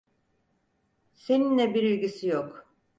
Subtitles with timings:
[1.13, 2.65] Seninle bir ilgisi yok.